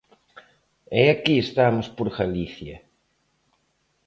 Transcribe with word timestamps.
E 1.01 1.03
aquí 1.13 1.35
estamos 1.45 1.87
por 1.97 2.07
Galicia. 2.17 2.77